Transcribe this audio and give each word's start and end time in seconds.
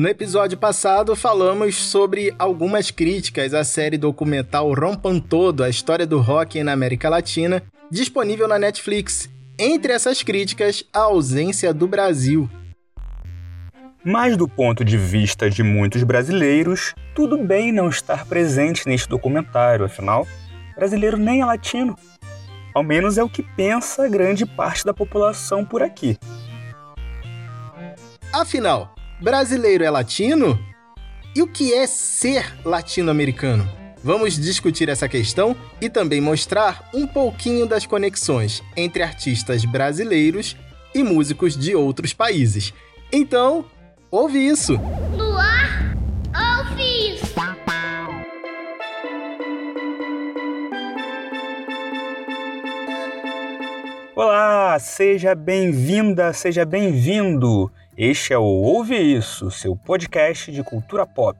No 0.00 0.08
episódio 0.08 0.56
passado, 0.56 1.14
falamos 1.14 1.76
sobre 1.76 2.34
algumas 2.38 2.90
críticas 2.90 3.52
à 3.52 3.62
série 3.62 3.98
documental 3.98 4.72
Rompam 4.72 5.20
Todo, 5.20 5.62
a 5.62 5.68
história 5.68 6.06
do 6.06 6.18
rock 6.20 6.62
na 6.62 6.72
América 6.72 7.10
Latina, 7.10 7.62
disponível 7.90 8.48
na 8.48 8.58
Netflix. 8.58 9.28
Entre 9.58 9.92
essas 9.92 10.22
críticas, 10.22 10.82
a 10.90 11.00
ausência 11.00 11.74
do 11.74 11.86
Brasil. 11.86 12.48
Mas 14.02 14.38
do 14.38 14.48
ponto 14.48 14.82
de 14.82 14.96
vista 14.96 15.50
de 15.50 15.62
muitos 15.62 16.02
brasileiros, 16.02 16.94
tudo 17.14 17.36
bem 17.36 17.70
não 17.70 17.90
estar 17.90 18.24
presente 18.24 18.88
neste 18.88 19.06
documentário, 19.06 19.84
afinal, 19.84 20.26
brasileiro 20.76 21.18
nem 21.18 21.42
é 21.42 21.44
latino. 21.44 21.94
Ao 22.74 22.82
menos 22.82 23.18
é 23.18 23.22
o 23.22 23.28
que 23.28 23.42
pensa 23.42 24.08
grande 24.08 24.46
parte 24.46 24.82
da 24.82 24.94
população 24.94 25.62
por 25.62 25.82
aqui. 25.82 26.16
Afinal, 28.32 28.94
brasileiro 29.20 29.84
é 29.84 29.90
latino? 29.90 30.58
E 31.34 31.42
o 31.42 31.46
que 31.46 31.72
é 31.74 31.86
ser 31.86 32.58
latino-americano? 32.64 33.68
Vamos 34.02 34.38
discutir 34.38 34.88
essa 34.88 35.08
questão 35.08 35.54
e 35.80 35.90
também 35.90 36.20
mostrar 36.20 36.88
um 36.94 37.06
pouquinho 37.06 37.66
das 37.66 37.84
conexões 37.84 38.62
entre 38.76 39.02
artistas 39.02 39.64
brasileiros 39.64 40.56
e 40.94 41.02
músicos 41.02 41.56
de 41.56 41.76
outros 41.76 42.14
países. 42.14 42.72
Então, 43.12 43.66
ouve 44.10 44.38
isso! 44.38 44.80
Luar, 45.16 45.94
ouve 46.34 47.14
isso! 47.14 47.30
Olá, 54.16 54.78
seja 54.78 55.34
bem-vinda, 55.34 56.32
seja 56.32 56.64
bem-vindo. 56.64 57.70
Este 58.02 58.32
é 58.32 58.38
o 58.38 58.44
Ouve 58.44 58.96
Isso, 58.96 59.50
seu 59.50 59.76
podcast 59.76 60.50
de 60.50 60.62
cultura 60.62 61.06
pop. 61.06 61.38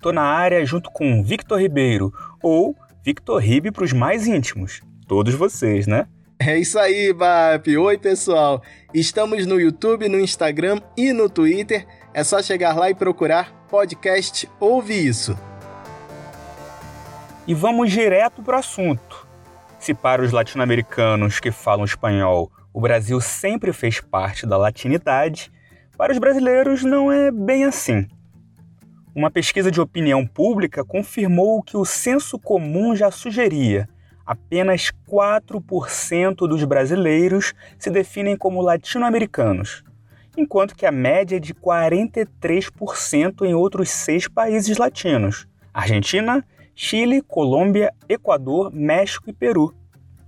Tô 0.00 0.10
na 0.10 0.24
área 0.24 0.66
junto 0.66 0.90
com 0.90 1.22
Victor 1.22 1.60
Ribeiro, 1.60 2.12
ou 2.42 2.76
Victor 3.04 3.40
Ribe 3.40 3.70
para 3.70 3.84
os 3.84 3.92
mais 3.92 4.26
íntimos. 4.26 4.82
Todos 5.06 5.32
vocês, 5.32 5.86
né? 5.86 6.08
É 6.40 6.58
isso 6.58 6.76
aí, 6.76 7.12
Bap! 7.12 7.78
Oi, 7.78 7.98
pessoal! 7.98 8.60
Estamos 8.92 9.46
no 9.46 9.60
YouTube, 9.60 10.08
no 10.08 10.18
Instagram 10.18 10.80
e 10.96 11.12
no 11.12 11.30
Twitter. 11.30 11.86
É 12.12 12.24
só 12.24 12.42
chegar 12.42 12.76
lá 12.76 12.90
e 12.90 12.96
procurar 12.96 13.52
podcast 13.70 14.50
Ouve 14.58 15.06
Isso. 15.06 15.38
E 17.46 17.54
vamos 17.54 17.92
direto 17.92 18.42
para 18.42 18.56
o 18.56 18.58
assunto. 18.58 19.24
Se 19.78 19.94
para 19.94 20.20
os 20.20 20.32
latino-americanos 20.32 21.38
que 21.38 21.52
falam 21.52 21.84
espanhol 21.84 22.50
o 22.72 22.80
Brasil 22.80 23.20
sempre 23.20 23.72
fez 23.72 24.00
parte 24.00 24.46
da 24.46 24.56
latinidade, 24.56 25.52
para 25.96 26.12
os 26.12 26.18
brasileiros 26.18 26.82
não 26.82 27.10
é 27.12 27.30
bem 27.30 27.64
assim. 27.64 28.06
Uma 29.14 29.30
pesquisa 29.30 29.70
de 29.70 29.80
opinião 29.80 30.26
pública 30.26 30.82
confirmou 30.84 31.62
que 31.62 31.76
o 31.76 31.84
senso 31.84 32.38
comum 32.38 32.96
já 32.96 33.10
sugeria. 33.10 33.86
Apenas 34.24 34.90
4% 35.06 36.48
dos 36.48 36.64
brasileiros 36.64 37.52
se 37.78 37.90
definem 37.90 38.36
como 38.36 38.62
latino-americanos, 38.62 39.84
enquanto 40.36 40.74
que 40.74 40.86
a 40.86 40.92
média 40.92 41.36
é 41.36 41.40
de 41.40 41.52
43% 41.52 43.42
em 43.42 43.52
outros 43.54 43.90
seis 43.90 44.26
países 44.26 44.78
latinos: 44.78 45.46
Argentina, 45.74 46.42
Chile, 46.74 47.20
Colômbia, 47.20 47.92
Equador, 48.08 48.72
México 48.72 49.28
e 49.28 49.32
Peru. 49.32 49.74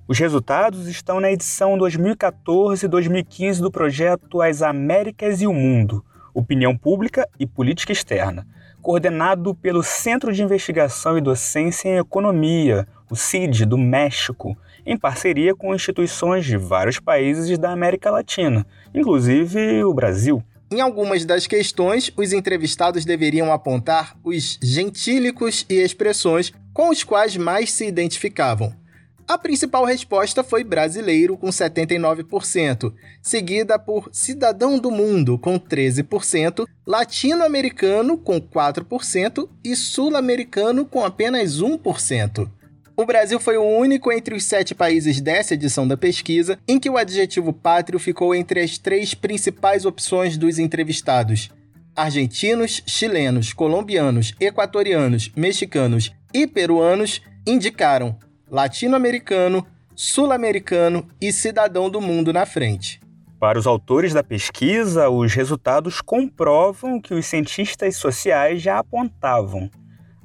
Os 0.07 0.19
resultados 0.19 0.87
estão 0.87 1.19
na 1.19 1.33
edição 1.33 1.79
2014-2015 1.79 3.61
do 3.61 3.71
projeto 3.71 4.43
As 4.43 4.61
Américas 4.61 5.41
e 5.41 5.47
o 5.47 5.53
Mundo 5.53 6.05
Opinião 6.35 6.77
Pública 6.77 7.27
e 7.41 7.47
Política 7.47 7.91
Externa, 7.91 8.47
coordenado 8.83 9.55
pelo 9.55 9.83
Centro 9.83 10.31
de 10.31 10.43
Investigação 10.43 11.17
e 11.17 11.23
Docência 11.23 11.89
em 11.89 11.97
Economia, 11.97 12.87
o 13.09 13.17
CID, 13.17 13.65
do 13.65 13.79
México, 13.79 14.55
em 14.85 14.99
parceria 14.99 15.55
com 15.55 15.75
instituições 15.75 16.45
de 16.45 16.59
vários 16.59 17.01
países 17.01 17.57
da 17.57 17.71
América 17.71 18.11
Latina, 18.11 18.67
inclusive 18.93 19.85
o 19.85 19.95
Brasil. 19.95 20.45
Em 20.71 20.83
algumas 20.83 21.25
das 21.25 21.47
questões, 21.47 22.13
os 22.15 22.35
entrevistados 22.35 23.07
deveriam 23.07 23.51
apontar 23.51 24.15
os 24.23 24.59
gentílicos 24.63 25.65
e 25.71 25.77
expressões 25.77 26.53
com 26.75 26.91
os 26.91 27.03
quais 27.03 27.39
mais 27.39 27.73
se 27.73 27.87
identificavam. 27.87 28.84
A 29.27 29.39
principal 29.39 29.87
resposta 29.87 30.45
foi 30.45 30.63
brasileiro, 30.63 31.37
com 31.39 31.49
79%, 31.49 32.93
seguida 33.23 33.79
por 33.79 34.11
cidadão 34.13 34.79
do 34.79 34.91
mundo, 34.91 35.39
com 35.39 35.59
13%, 35.59 36.67
latino-americano, 36.87 38.19
com 38.19 38.39
4% 38.39 39.49
e 39.65 39.75
sul-americano, 39.75 40.85
com 40.85 41.03
apenas 41.03 41.63
1%. 41.63 42.51
O 42.95 43.07
Brasil 43.07 43.41
foi 43.41 43.57
o 43.57 43.65
único 43.65 44.13
entre 44.13 44.35
os 44.35 44.45
sete 44.45 44.75
países 44.75 45.23
dessa 45.23 45.55
edição 45.55 45.89
da 45.89 45.97
pesquisa 45.97 46.59
em 46.69 46.79
que 46.79 46.91
o 46.91 46.99
adjetivo 46.99 47.53
pátrio 47.53 47.99
ficou 47.99 48.35
entre 48.35 48.61
as 48.61 48.77
três 48.77 49.15
principais 49.15 49.87
opções 49.87 50.37
dos 50.37 50.59
entrevistados. 50.59 51.51
Argentinos, 51.97 52.83
chilenos, 52.87 53.55
colombianos, 53.55 54.35
equatorianos, 54.39 55.33
mexicanos 55.35 56.13
e 56.33 56.47
peruanos 56.47 57.23
indicaram 57.47 58.17
latino-americano, 58.55 59.67
sul-americano 59.97 61.09
e 61.21 61.33
cidadão 61.33 61.91
do 61.91 62.01
mundo 62.01 62.33
na 62.33 62.47
frente. 62.47 63.01
Para 63.41 63.59
os 63.59 63.67
autores 63.67 64.13
da 64.13 64.23
pesquisa, 64.23 65.11
os 65.11 65.35
resultados 65.35 66.01
comprovam 66.01 67.01
que 67.01 67.13
os 67.13 67.27
cientistas 67.27 67.97
sociais 67.97 68.63
já 68.63 68.79
apontavam. 68.79 69.69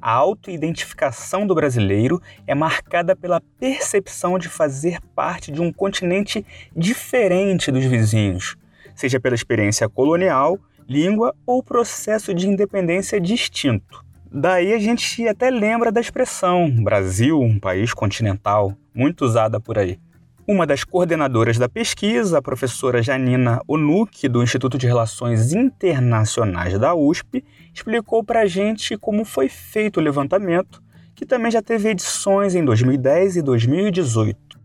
A 0.00 0.12
autoidentificação 0.12 1.44
do 1.44 1.56
brasileiro 1.56 2.22
é 2.46 2.54
marcada 2.54 3.16
pela 3.16 3.42
percepção 3.58 4.38
de 4.38 4.48
fazer 4.48 5.00
parte 5.12 5.50
de 5.50 5.60
um 5.60 5.72
continente 5.72 6.46
diferente 6.74 7.72
dos 7.72 7.84
vizinhos, 7.84 8.54
seja 8.94 9.18
pela 9.18 9.34
experiência 9.34 9.88
colonial, 9.88 10.56
língua 10.88 11.34
ou 11.44 11.64
processo 11.64 12.32
de 12.32 12.48
independência 12.48 13.20
distinto. 13.20 14.08
Daí 14.32 14.72
a 14.72 14.78
gente 14.78 15.26
até 15.26 15.50
lembra 15.50 15.90
da 15.90 16.00
expressão 16.00 16.70
Brasil, 16.70 17.40
um 17.40 17.58
país 17.58 17.92
continental, 17.92 18.72
muito 18.94 19.24
usada 19.24 19.58
por 19.58 19.76
aí. 19.76 19.98
Uma 20.46 20.64
das 20.64 20.84
coordenadoras 20.84 21.58
da 21.58 21.68
pesquisa, 21.68 22.38
a 22.38 22.42
professora 22.42 23.02
Janina 23.02 23.60
Onuki, 23.66 24.28
do 24.28 24.40
Instituto 24.40 24.78
de 24.78 24.86
Relações 24.86 25.52
Internacionais 25.52 26.78
da 26.78 26.94
USP, 26.94 27.44
explicou 27.74 28.22
para 28.22 28.42
a 28.42 28.46
gente 28.46 28.96
como 28.96 29.24
foi 29.24 29.48
feito 29.48 29.98
o 29.98 30.02
levantamento, 30.02 30.80
que 31.12 31.26
também 31.26 31.50
já 31.50 31.60
teve 31.60 31.88
edições 31.88 32.54
em 32.54 32.64
2010 32.64 33.36
e 33.36 33.42
2018. 33.42 34.60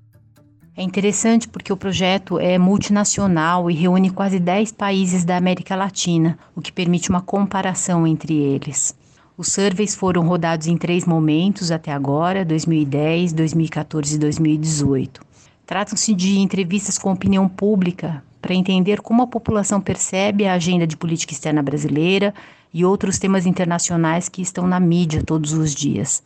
É 0.78 0.84
interessante 0.84 1.48
porque 1.48 1.74
o 1.74 1.78
projeto 1.78 2.38
é 2.38 2.60
multinacional 2.60 3.72
e 3.72 3.74
reúne 3.74 4.12
quase 4.12 4.40
10 4.40 4.74
países 4.74 5.26
da 5.26 5.38
América 5.38 5.76
Latina, 5.76 6.38
o 6.56 6.62
que 6.62 6.72
permite 6.72 7.10
uma 7.10 7.22
comparação 7.22 8.06
entre 8.06 8.36
eles. 8.36 8.96
Os 9.38 9.52
surveys 9.52 9.94
foram 9.94 10.26
rodados 10.26 10.66
em 10.66 10.78
três 10.78 11.06
momentos 11.06 11.70
até 11.70 11.92
agora: 11.92 12.46
2010, 12.46 13.34
2014 13.34 14.16
e 14.16 14.18
2018. 14.18 15.22
Tratam-se 15.66 16.14
de 16.14 16.40
entrevistas 16.40 16.98
com 16.98 17.12
opinião 17.12 17.50
pública 17.50 18.24
para 18.42 18.54
entender 18.54 19.02
como 19.02 19.24
a 19.24 19.28
população 19.28 19.82
percebe 19.82 20.46
a 20.46 20.54
agenda 20.54 20.88
de 20.88 20.96
política 20.96 21.34
externa 21.34 21.62
brasileira 21.62 22.34
e 22.74 22.86
outros 22.86 23.20
temas 23.20 23.46
internacionais 23.46 24.30
que 24.30 24.42
estão 24.42 24.68
na 24.68 24.80
mídia 24.80 25.22
todos 25.22 25.52
os 25.52 25.76
dias. 25.76 26.24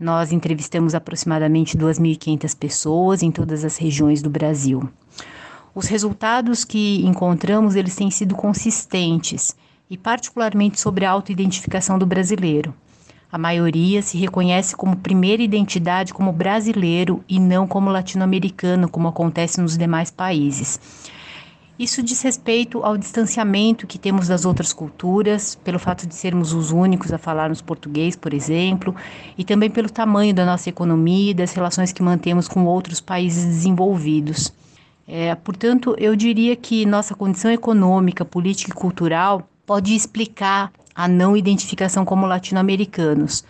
Nós 0.00 0.32
entrevistamos 0.32 0.94
aproximadamente 0.94 1.76
2.500 1.76 2.56
pessoas 2.56 3.22
em 3.22 3.30
todas 3.30 3.62
as 3.62 3.76
regiões 3.76 4.22
do 4.22 4.30
Brasil. 4.30 4.88
Os 5.74 5.86
resultados 5.86 6.64
que 6.64 7.04
encontramos, 7.04 7.76
eles 7.76 7.94
têm 7.94 8.10
sido 8.10 8.34
consistentes 8.34 9.54
e 9.92 9.96
particularmente 9.98 10.80
sobre 10.80 11.04
a 11.04 11.10
autoidentificação 11.10 11.98
do 11.98 12.06
brasileiro. 12.06 12.72
A 13.30 13.36
maioria 13.36 14.00
se 14.00 14.16
reconhece 14.16 14.74
como 14.74 14.96
primeira 14.96 15.42
identidade 15.42 16.14
como 16.14 16.32
brasileiro 16.32 17.22
e 17.28 17.38
não 17.38 17.68
como 17.68 17.90
latino-americano, 17.90 18.88
como 18.88 19.08
acontece 19.08 19.60
nos 19.60 19.76
demais 19.76 20.10
países. 20.10 20.80
Isso 21.78 22.02
diz 22.02 22.22
respeito 22.22 22.82
ao 22.82 22.96
distanciamento 22.96 23.86
que 23.86 23.98
temos 23.98 24.28
das 24.28 24.46
outras 24.46 24.72
culturas, 24.72 25.56
pelo 25.56 25.78
fato 25.78 26.06
de 26.06 26.14
sermos 26.14 26.54
os 26.54 26.70
únicos 26.70 27.12
a 27.12 27.18
falarmos 27.18 27.60
português, 27.60 28.16
por 28.16 28.32
exemplo, 28.32 28.96
e 29.36 29.44
também 29.44 29.68
pelo 29.68 29.90
tamanho 29.90 30.32
da 30.32 30.46
nossa 30.46 30.70
economia 30.70 31.32
e 31.32 31.34
das 31.34 31.52
relações 31.52 31.92
que 31.92 32.02
mantemos 32.02 32.48
com 32.48 32.64
outros 32.64 32.98
países 32.98 33.44
desenvolvidos. 33.44 34.54
É, 35.06 35.34
portanto, 35.34 35.94
eu 35.98 36.16
diria 36.16 36.56
que 36.56 36.86
nossa 36.86 37.14
condição 37.14 37.50
econômica, 37.50 38.24
política 38.24 38.70
e 38.70 38.74
cultural 38.74 39.46
pode 39.66 39.94
explicar 39.94 40.72
a 40.94 41.08
não 41.08 41.36
identificação 41.36 42.04
como 42.04 42.26
latino-americanos. 42.26 43.44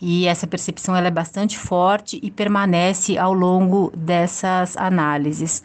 E 0.00 0.26
essa 0.26 0.46
percepção 0.46 0.96
ela 0.96 1.06
é 1.06 1.10
bastante 1.12 1.56
forte 1.56 2.18
e 2.22 2.30
permanece 2.30 3.16
ao 3.16 3.32
longo 3.32 3.92
dessas 3.96 4.76
análises. 4.76 5.62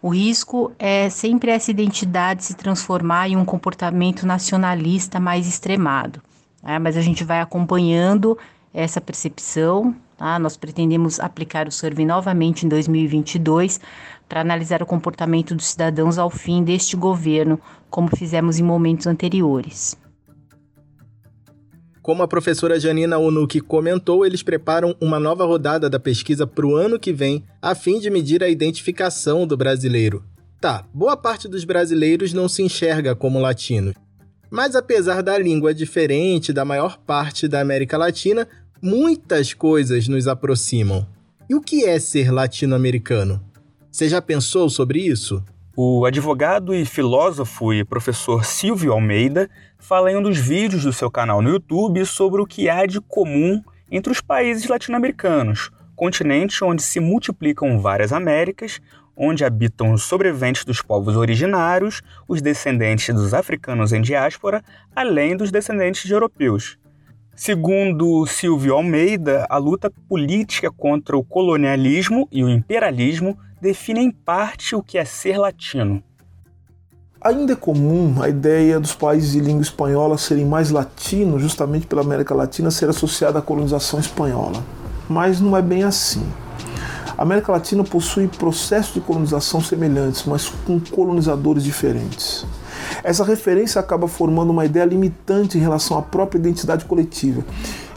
O 0.00 0.08
risco 0.08 0.72
é 0.78 1.08
sempre 1.08 1.50
essa 1.50 1.70
identidade 1.70 2.44
se 2.44 2.54
transformar 2.54 3.28
em 3.28 3.36
um 3.36 3.44
comportamento 3.44 4.26
nacionalista 4.26 5.20
mais 5.20 5.46
extremado. 5.46 6.20
Né? 6.62 6.78
Mas 6.78 6.96
a 6.96 7.00
gente 7.00 7.24
vai 7.24 7.40
acompanhando 7.40 8.38
essa 8.72 9.00
percepção. 9.00 9.94
Tá? 10.22 10.38
Nós 10.38 10.56
pretendemos 10.56 11.18
aplicar 11.18 11.66
o 11.66 11.72
survey 11.72 12.06
novamente 12.06 12.64
em 12.64 12.68
2022 12.68 13.80
para 14.28 14.40
analisar 14.40 14.80
o 14.80 14.86
comportamento 14.86 15.52
dos 15.52 15.66
cidadãos 15.66 16.16
ao 16.16 16.30
fim 16.30 16.62
deste 16.62 16.94
governo, 16.94 17.58
como 17.90 18.08
fizemos 18.16 18.60
em 18.60 18.62
momentos 18.62 19.08
anteriores. 19.08 19.96
Como 22.00 22.22
a 22.22 22.28
professora 22.28 22.78
Janina 22.78 23.18
Onuki 23.18 23.60
comentou, 23.60 24.24
eles 24.24 24.44
preparam 24.44 24.94
uma 25.00 25.18
nova 25.18 25.44
rodada 25.44 25.90
da 25.90 25.98
pesquisa 25.98 26.46
para 26.46 26.66
o 26.66 26.76
ano 26.76 27.00
que 27.00 27.12
vem, 27.12 27.42
a 27.60 27.74
fim 27.74 27.98
de 27.98 28.08
medir 28.08 28.44
a 28.44 28.48
identificação 28.48 29.44
do 29.44 29.56
brasileiro. 29.56 30.22
Tá, 30.60 30.84
boa 30.94 31.16
parte 31.16 31.48
dos 31.48 31.64
brasileiros 31.64 32.32
não 32.32 32.48
se 32.48 32.62
enxerga 32.62 33.16
como 33.16 33.40
latinos. 33.40 33.94
Mas 34.48 34.76
apesar 34.76 35.22
da 35.22 35.38
língua 35.38 35.72
diferente 35.72 36.52
da 36.52 36.62
maior 36.62 36.98
parte 36.98 37.48
da 37.48 37.58
América 37.58 37.96
Latina, 37.96 38.46
muitas 38.82 39.54
coisas 39.54 40.08
nos 40.08 40.26
aproximam. 40.26 41.06
E 41.48 41.54
o 41.54 41.60
que 41.60 41.84
é 41.84 42.00
ser 42.00 42.32
latino-americano? 42.32 43.40
Você 43.88 44.08
já 44.08 44.20
pensou 44.20 44.68
sobre 44.68 44.98
isso? 44.98 45.40
O 45.76 46.04
advogado 46.04 46.74
e 46.74 46.84
filósofo 46.84 47.72
e 47.72 47.84
professor 47.84 48.44
Silvio 48.44 48.92
Almeida 48.92 49.48
fala 49.78 50.10
em 50.10 50.16
um 50.16 50.22
dos 50.22 50.36
vídeos 50.36 50.82
do 50.82 50.92
seu 50.92 51.08
canal 51.08 51.40
no 51.40 51.50
YouTube 51.50 52.04
sobre 52.04 52.42
o 52.42 52.46
que 52.46 52.68
há 52.68 52.84
de 52.84 53.00
comum 53.00 53.62
entre 53.88 54.10
os 54.10 54.20
países 54.20 54.66
latino-americanos, 54.66 55.70
continente 55.94 56.64
onde 56.64 56.82
se 56.82 56.98
multiplicam 56.98 57.78
várias 57.78 58.12
Américas, 58.12 58.80
onde 59.16 59.44
habitam 59.44 59.92
os 59.92 60.02
sobreviventes 60.02 60.64
dos 60.64 60.82
povos 60.82 61.14
originários, 61.14 62.02
os 62.26 62.42
descendentes 62.42 63.14
dos 63.14 63.32
africanos 63.32 63.92
em 63.92 64.02
diáspora, 64.02 64.64
além 64.96 65.36
dos 65.36 65.52
descendentes 65.52 66.02
de 66.02 66.12
europeus. 66.12 66.81
Segundo 67.34 68.26
Silvio 68.26 68.74
Almeida, 68.74 69.46
a 69.48 69.56
luta 69.56 69.90
política 70.06 70.70
contra 70.70 71.16
o 71.16 71.24
colonialismo 71.24 72.28
e 72.30 72.44
o 72.44 72.48
imperialismo 72.48 73.38
define 73.60 74.00
em 74.00 74.10
parte 74.10 74.76
o 74.76 74.82
que 74.82 74.98
é 74.98 75.04
ser 75.04 75.38
latino. 75.38 76.02
Ainda 77.20 77.54
é 77.54 77.56
comum 77.56 78.20
a 78.20 78.28
ideia 78.28 78.78
dos 78.78 78.94
países 78.94 79.32
de 79.32 79.40
língua 79.40 79.62
espanhola 79.62 80.18
serem 80.18 80.44
mais 80.44 80.70
latinos, 80.70 81.40
justamente 81.40 81.86
pela 81.86 82.02
América 82.02 82.34
Latina 82.34 82.70
ser 82.70 82.90
associada 82.90 83.38
à 83.38 83.42
colonização 83.42 83.98
espanhola. 83.98 84.62
Mas 85.08 85.40
não 85.40 85.56
é 85.56 85.62
bem 85.62 85.84
assim. 85.84 86.26
A 87.16 87.22
América 87.22 87.52
Latina 87.52 87.82
possui 87.82 88.28
processos 88.28 88.92
de 88.92 89.00
colonização 89.00 89.60
semelhantes, 89.60 90.24
mas 90.26 90.48
com 90.66 90.78
colonizadores 90.78 91.64
diferentes. 91.64 92.44
Essa 93.02 93.24
referência 93.24 93.80
acaba 93.80 94.06
formando 94.08 94.50
uma 94.50 94.64
ideia 94.64 94.84
limitante 94.84 95.58
em 95.58 95.60
relação 95.60 95.98
à 95.98 96.02
própria 96.02 96.38
identidade 96.38 96.84
coletiva. 96.84 97.44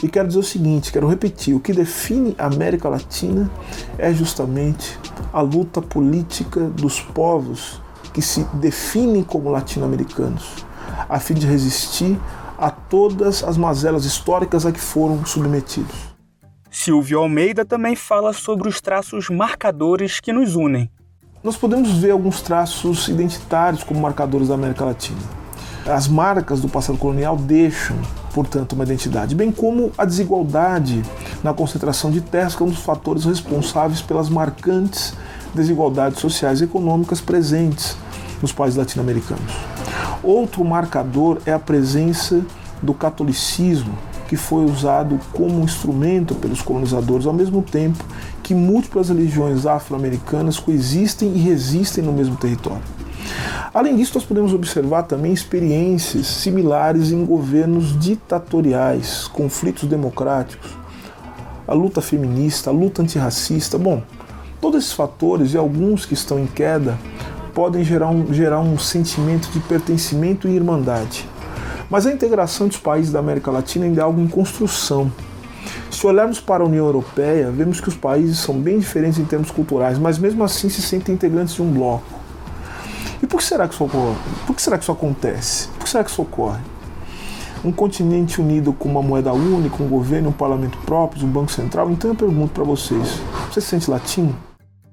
E 0.02 0.08
quero 0.08 0.28
dizer 0.28 0.40
o 0.40 0.44
seguinte, 0.44 0.92
quero 0.92 1.08
repetir, 1.08 1.56
o 1.56 1.60
que 1.60 1.74
define 1.74 2.36
a 2.38 2.46
América 2.46 2.90
Latina 2.90 3.50
é 3.98 4.14
justamente 4.14 4.98
a 5.34 5.42
luta 5.42 5.82
política 5.82 6.62
dos 6.62 7.00
povos 7.00 7.82
que 8.14 8.22
se 8.22 8.44
definem 8.54 9.24
como 9.24 9.50
latino-americanos, 9.50 10.66
a 11.10 11.20
fim 11.20 11.34
de 11.34 11.46
resistir 11.46 12.18
a 12.58 12.70
todas 12.70 13.44
as 13.44 13.58
mazelas 13.58 14.06
históricas 14.06 14.66
a 14.66 14.72
que 14.72 14.80
foram 14.80 15.26
submetidos. 15.26 16.16
Silvio 16.72 17.20
Almeida 17.20 17.66
também 17.66 17.96
fala 17.96 18.34
sobre 18.34 18.68
os 18.68 18.82
traços 18.82 19.30
marcadores 19.30 20.20
que 20.20 20.34
nos 20.34 20.56
unem. 20.56 20.90
Nós 21.45 21.56
podemos 21.56 21.92
ver 21.92 22.09
alguns 22.09 22.42
traços 22.42 23.07
identitários 23.07 23.83
como 23.83 24.00
marcadores 24.00 24.47
da 24.47 24.56
América 24.56 24.83
Latina. 24.83 25.19
As 25.86 26.07
marcas 26.07 26.59
do 26.59 26.68
passado 26.68 26.97
colonial 26.97 27.38
deixam, 27.38 27.95
portanto, 28.33 28.74
uma 28.74 28.83
identidade, 28.83 29.36
bem 29.36 29.51
como 29.51 29.92
a 29.95 30.06
desigualdade 30.06 31.03
na 31.44 31.53
concentração 31.53 32.09
de 32.09 32.19
terras, 32.19 32.56
que 32.56 32.63
é 32.63 32.65
um 32.65 32.69
dos 32.69 32.80
fatores 32.80 33.25
responsáveis 33.25 34.01
pelas 34.01 34.27
marcantes 34.27 35.13
desigualdades 35.53 36.18
sociais 36.18 36.62
e 36.62 36.63
econômicas 36.63 37.21
presentes 37.21 37.95
nos 38.41 38.51
países 38.51 38.75
latino-americanos. 38.75 39.53
Outro 40.24 40.65
marcador 40.65 41.38
é 41.45 41.53
a 41.53 41.59
presença 41.59 42.44
do 42.81 42.91
catolicismo, 42.91 43.95
que 44.27 44.36
foi 44.36 44.66
usado 44.66 45.19
como 45.33 45.63
instrumento 45.63 46.36
pelos 46.36 46.62
colonizadores, 46.62 47.25
ao 47.25 47.33
mesmo 47.33 47.62
tempo 47.62 48.04
que 48.42 48.54
múltiplas 48.54 49.10
religiões 49.10 49.66
afro-americanas 49.66 50.60
coexistem 50.60 51.33
e 51.36 51.39
resistem 51.39 52.04
no 52.04 52.12
mesmo 52.12 52.36
território. 52.36 52.83
Além 53.74 53.98
disso, 53.98 54.13
nós 54.16 54.24
podemos 54.24 54.54
observar 54.54 55.04
também 55.04 55.33
experiências 55.33 56.27
similares 56.27 57.12
em 57.12 57.25
governos 57.25 57.98
ditatoriais, 58.00 59.27
conflitos 59.27 59.89
democráticos, 59.89 60.72
a 61.68 61.74
luta 61.74 62.01
feminista, 62.01 62.69
a 62.69 62.74
luta 62.74 63.01
antirracista. 63.01 63.77
Bom, 63.77 64.01
todos 64.62 64.83
esses 64.83 64.94
fatores 64.94 65.54
e 65.54 65.57
alguns 65.57 66.06
que 66.06 66.13
estão 66.13 66.39
em 66.39 66.48
queda 66.48 66.98
podem 67.54 67.83
gerar 67.83 68.10
um, 68.10 68.33
gerar 68.33 68.60
um 68.60 68.77
sentimento 68.77 69.50
de 69.50 69.60
pertencimento 69.62 70.48
e 70.48 70.56
irmandade. 70.56 71.27
Mas 71.90 72.06
a 72.06 72.12
integração 72.12 72.68
dos 72.68 72.78
países 72.78 73.12
da 73.12 73.20
América 73.20 73.52
Latina 73.52 73.86
ainda 73.86 74.02
é 74.02 74.04
algo 74.04 74.20
em 74.20 74.28
construção. 74.28 75.12
Se 75.92 76.06
olharmos 76.06 76.40
para 76.40 76.64
a 76.64 76.68
União 76.68 76.86
Europeia, 76.86 77.52
vemos 77.52 77.80
que 77.80 77.90
os 77.90 77.96
países 77.96 78.40
são 78.40 78.60
bem 78.60 78.80
diferentes 78.80 79.20
em 79.20 79.26
termos 79.26 79.52
culturais, 79.52 79.98
mas 79.98 80.18
mesmo 80.18 80.44
assim 80.44 80.70
se 80.70 80.82
sentem 80.82 81.16
integrantes 81.16 81.56
de 81.56 81.62
um 81.62 81.72
bloco. 81.72 82.04
E 83.22 83.28
por 83.28 83.38
que 83.38 83.44
será 83.44 83.68
que 83.68 83.74
isso 83.74 83.84
ocorre? 83.84 84.18
Por 84.46 84.56
que 84.56 84.62
será 84.62 84.78
que 84.78 84.84
isso 84.84 84.92
acontece? 84.92 85.68
Por 85.70 85.84
que 85.84 85.90
será 85.90 86.04
que 86.04 86.12
isso 86.12 86.22
ocorre? 86.22 86.60
Um 87.64 87.72
continente 87.72 88.40
unido 88.42 88.74
com 88.74 88.88
uma 88.90 89.02
moeda 89.02 89.34
única, 89.34 89.82
um 89.82 89.88
governo, 89.88 90.30
um 90.30 90.34
parlamento 90.34 90.78
próprio, 90.80 91.26
um 91.26 91.30
banco 91.30 91.52
central. 91.52 91.90
Então 91.90 92.12
eu 92.12 92.16
pergunto 92.16 92.54
para 92.54 92.64
vocês: 92.64 93.20
você 93.50 93.62
se 93.62 93.68
sente 93.68 93.90
latino? 93.90 94.36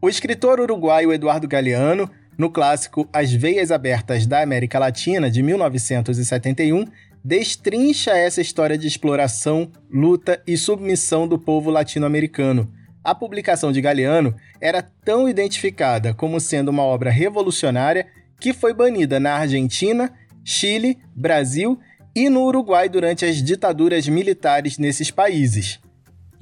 O 0.00 0.08
escritor 0.08 0.60
uruguaio 0.60 1.12
Eduardo 1.12 1.46
Galeano, 1.46 2.08
no 2.36 2.50
clássico 2.50 3.08
As 3.12 3.32
Veias 3.32 3.70
Abertas 3.70 4.26
da 4.26 4.42
América 4.42 4.78
Latina, 4.78 5.30
de 5.30 5.42
1971, 5.42 6.84
destrincha 7.24 8.12
essa 8.12 8.40
história 8.40 8.76
de 8.76 8.86
exploração, 8.86 9.70
luta 9.90 10.42
e 10.46 10.56
submissão 10.56 11.28
do 11.28 11.38
povo 11.38 11.70
latino-americano. 11.70 12.72
A 13.04 13.14
publicação 13.14 13.72
de 13.72 13.80
Galeano 13.80 14.34
era 14.60 14.82
tão 14.82 15.28
identificada 15.28 16.14
como 16.14 16.40
sendo 16.40 16.70
uma 16.70 16.82
obra 16.82 17.10
revolucionária 17.10 18.06
que 18.40 18.52
foi 18.52 18.72
banida 18.72 19.20
na 19.20 19.34
Argentina, 19.34 20.12
Chile, 20.44 20.98
Brasil 21.14 21.78
e 22.14 22.28
no 22.28 22.44
Uruguai 22.44 22.88
durante 22.88 23.24
as 23.24 23.42
ditaduras 23.42 24.06
militares 24.08 24.78
nesses 24.78 25.10
países. 25.10 25.80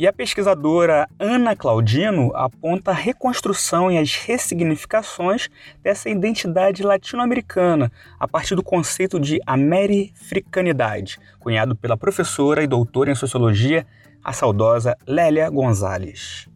E 0.01 0.07
a 0.07 0.15
pesquisadora 0.15 1.07
Ana 1.19 1.55
Claudino 1.55 2.35
aponta 2.35 2.91
a 2.91 2.95
reconstrução 2.95 3.93
e 3.93 3.99
as 3.99 4.15
ressignificações 4.15 5.51
dessa 5.83 6.09
identidade 6.09 6.83
latino-americana 6.83 7.93
a 8.19 8.27
partir 8.27 8.55
do 8.55 8.63
conceito 8.63 9.21
de 9.21 9.39
amerifricanidade, 9.47 11.19
cunhado 11.39 11.77
pela 11.77 11.99
professora 11.99 12.63
e 12.63 12.67
doutora 12.67 13.11
em 13.11 13.15
sociologia, 13.15 13.87
a 14.25 14.33
saudosa 14.33 14.97
Lélia 15.07 15.51
Gonzalez. 15.51 16.49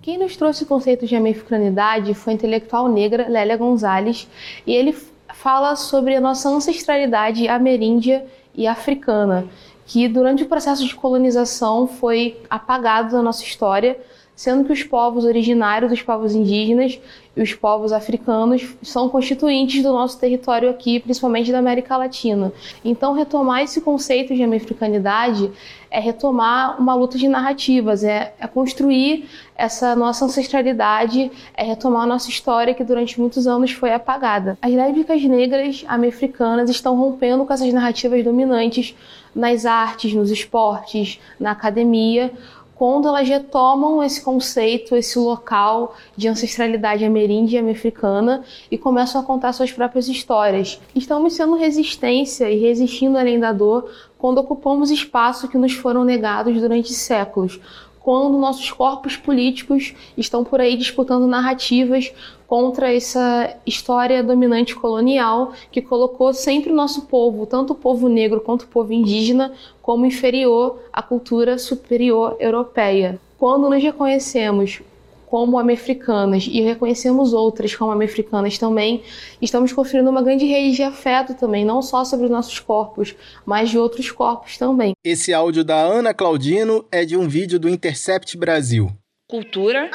Quem 0.00 0.16
nos 0.16 0.34
trouxe 0.34 0.64
o 0.64 0.66
conceito 0.66 1.06
de 1.06 1.14
americanidade 1.14 2.14
foi 2.14 2.32
a 2.32 2.36
intelectual 2.36 2.88
negra 2.88 3.28
Lélia 3.28 3.58
Gonzalez, 3.58 4.26
e 4.66 4.72
ele 4.74 4.96
fala 5.34 5.76
sobre 5.76 6.16
a 6.16 6.20
nossa 6.20 6.48
ancestralidade 6.48 7.46
ameríndia 7.46 8.24
e 8.54 8.66
africana, 8.66 9.46
que 9.90 10.06
durante 10.06 10.44
o 10.44 10.46
processo 10.46 10.86
de 10.86 10.94
colonização 10.94 11.84
foi 11.84 12.40
apagado 12.48 13.10
da 13.10 13.20
nossa 13.20 13.42
história, 13.42 13.98
sendo 14.40 14.64
que 14.64 14.72
os 14.72 14.82
povos 14.82 15.26
originários, 15.26 15.92
os 15.92 16.00
povos 16.00 16.34
indígenas 16.34 16.98
e 17.36 17.42
os 17.42 17.52
povos 17.52 17.92
africanos 17.92 18.74
são 18.82 19.06
constituintes 19.06 19.82
do 19.82 19.92
nosso 19.92 20.18
território 20.18 20.70
aqui, 20.70 20.98
principalmente 20.98 21.52
da 21.52 21.58
América 21.58 21.94
Latina. 21.94 22.50
Então, 22.82 23.12
retomar 23.12 23.60
esse 23.60 23.82
conceito 23.82 24.34
de 24.34 24.42
americanidade 24.42 25.52
é 25.90 26.00
retomar 26.00 26.80
uma 26.80 26.94
luta 26.94 27.18
de 27.18 27.28
narrativas, 27.28 28.02
é, 28.02 28.32
é 28.40 28.46
construir 28.46 29.28
essa 29.54 29.94
nossa 29.94 30.24
ancestralidade, 30.24 31.30
é 31.54 31.62
retomar 31.62 32.04
a 32.04 32.06
nossa 32.06 32.30
história 32.30 32.72
que 32.72 32.82
durante 32.82 33.20
muitos 33.20 33.46
anos 33.46 33.72
foi 33.72 33.92
apagada. 33.92 34.56
As 34.62 34.72
lésbicas 34.72 35.22
negras 35.22 35.84
americanas 35.86 36.70
estão 36.70 36.96
rompendo 36.96 37.44
com 37.44 37.52
essas 37.52 37.70
narrativas 37.74 38.24
dominantes 38.24 38.96
nas 39.34 39.66
artes, 39.66 40.14
nos 40.14 40.30
esportes, 40.30 41.20
na 41.38 41.52
academia, 41.52 42.32
quando 42.80 43.08
elas 43.08 43.28
retomam 43.28 44.02
esse 44.02 44.22
conceito, 44.22 44.96
esse 44.96 45.18
local 45.18 45.94
de 46.16 46.28
ancestralidade 46.28 47.04
ameríndia 47.04 47.58
e 47.58 47.60
americana 47.60 48.42
e 48.70 48.78
começam 48.78 49.20
a 49.20 49.24
contar 49.24 49.52
suas 49.52 49.70
próprias 49.70 50.08
histórias. 50.08 50.80
Estamos 50.96 51.34
sendo 51.34 51.56
resistência 51.56 52.50
e 52.50 52.58
resistindo 52.58 53.18
além 53.18 53.38
da 53.38 53.52
dor 53.52 53.92
quando 54.16 54.38
ocupamos 54.38 54.90
espaço 54.90 55.46
que 55.46 55.58
nos 55.58 55.74
foram 55.74 56.04
negados 56.04 56.58
durante 56.58 56.94
séculos, 56.94 57.60
quando 58.00 58.38
nossos 58.38 58.70
corpos 58.72 59.16
políticos 59.16 59.94
estão 60.16 60.42
por 60.42 60.60
aí 60.60 60.76
disputando 60.76 61.26
narrativas 61.26 62.12
contra 62.48 62.92
essa 62.92 63.56
história 63.64 64.24
dominante 64.24 64.74
colonial 64.74 65.52
que 65.70 65.80
colocou 65.80 66.34
sempre 66.34 66.72
o 66.72 66.74
nosso 66.74 67.02
povo, 67.02 67.46
tanto 67.46 67.74
o 67.74 67.76
povo 67.76 68.08
negro 68.08 68.40
quanto 68.40 68.62
o 68.62 68.68
povo 68.68 68.92
indígena, 68.92 69.52
como 69.82 70.06
inferior 70.06 70.80
à 70.92 71.02
cultura 71.02 71.58
superior 71.58 72.36
europeia. 72.40 73.20
Quando 73.38 73.70
nos 73.70 73.82
reconhecemos 73.82 74.82
como 75.30 75.60
americanas 75.60 76.48
e 76.50 76.60
reconhecemos 76.60 77.32
outras 77.32 77.72
como 77.74 77.92
americanas 77.92 78.58
também, 78.58 79.04
estamos 79.40 79.72
construindo 79.72 80.08
uma 80.08 80.22
grande 80.22 80.44
rede 80.44 80.74
de 80.74 80.82
afeto 80.82 81.34
também, 81.34 81.64
não 81.64 81.80
só 81.80 82.04
sobre 82.04 82.26
os 82.26 82.32
nossos 82.32 82.58
corpos, 82.58 83.14
mas 83.46 83.70
de 83.70 83.78
outros 83.78 84.10
corpos 84.10 84.58
também. 84.58 84.92
Esse 85.04 85.32
áudio 85.32 85.62
da 85.62 85.76
Ana 85.76 86.12
Claudino 86.12 86.84
é 86.90 87.04
de 87.04 87.16
um 87.16 87.28
vídeo 87.28 87.60
do 87.60 87.68
Intercept 87.68 88.36
Brasil. 88.36 88.90
Cultura 89.28 89.88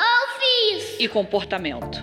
e 0.98 1.10
comportamento. 1.10 2.02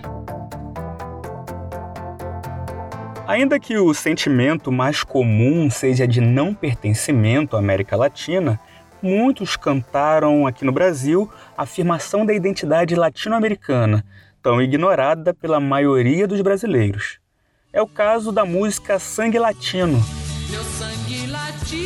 Ainda 3.25 3.59
que 3.59 3.77
o 3.77 3.93
sentimento 3.93 4.71
mais 4.71 5.01
comum 5.01 5.71
seja 5.71 6.07
de 6.07 6.21
não 6.21 6.53
pertencimento 6.53 7.55
à 7.55 7.59
América 7.59 7.95
Latina, 7.95 8.59
muitos 9.03 9.57
cantaram 9.57 10.47
aqui 10.47 10.63
no 10.63 10.71
Brasil 10.71 11.29
a 11.57 11.63
afirmação 11.63 12.25
da 12.25 12.33
identidade 12.33 12.95
latino-americana, 12.95 14.05
tão 14.41 14.61
ignorada 14.61 15.33
pela 15.33 15.59
maioria 15.59 16.25
dos 16.25 16.39
brasileiros. 16.39 17.19
É 17.73 17.81
o 17.81 17.87
caso 17.87 18.31
da 18.31 18.45
música 18.45 18.97
Sangue 18.99 19.37
Latino. 19.37 20.01
Sangue 20.77 21.27
Latino. 21.27 21.83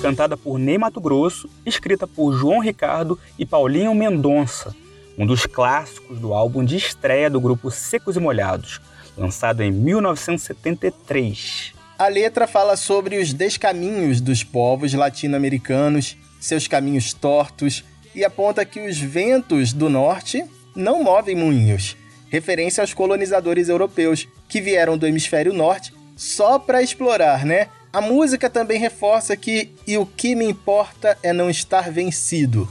Cantada 0.00 0.34
por 0.36 0.58
Ney 0.58 0.78
Mato 0.78 1.00
Grosso, 1.00 1.50
escrita 1.66 2.06
por 2.06 2.32
João 2.32 2.60
Ricardo 2.60 3.18
e 3.38 3.44
Paulinho 3.44 3.94
Mendonça, 3.94 4.74
um 5.18 5.26
dos 5.26 5.44
clássicos 5.44 6.18
do 6.18 6.32
álbum 6.32 6.64
de 6.64 6.76
estreia 6.76 7.28
do 7.28 7.40
grupo 7.40 7.70
Secos 7.70 8.16
e 8.16 8.20
Molhados, 8.20 8.80
lançado 9.16 9.62
em 9.62 9.70
1973. 9.70 11.77
A 11.98 12.06
letra 12.06 12.46
fala 12.46 12.76
sobre 12.76 13.18
os 13.18 13.32
descaminhos 13.32 14.20
dos 14.20 14.44
povos 14.44 14.94
latino-americanos, 14.94 16.16
seus 16.38 16.68
caminhos 16.68 17.12
tortos, 17.12 17.82
e 18.14 18.24
aponta 18.24 18.64
que 18.64 18.78
os 18.78 19.00
ventos 19.00 19.72
do 19.72 19.90
norte 19.90 20.44
não 20.76 21.02
movem 21.02 21.34
moinhos, 21.34 21.96
referência 22.30 22.82
aos 22.82 22.94
colonizadores 22.94 23.68
europeus 23.68 24.28
que 24.48 24.60
vieram 24.60 24.96
do 24.96 25.08
hemisfério 25.08 25.52
norte 25.52 25.92
só 26.16 26.56
para 26.56 26.80
explorar, 26.80 27.44
né? 27.44 27.66
A 27.92 28.00
música 28.00 28.48
também 28.48 28.78
reforça 28.78 29.36
que 29.36 29.72
e 29.84 29.98
o 29.98 30.06
que 30.06 30.36
me 30.36 30.44
importa 30.44 31.18
é 31.20 31.32
não 31.32 31.50
estar 31.50 31.90
vencido. 31.90 32.68